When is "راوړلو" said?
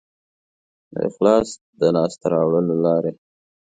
2.33-2.75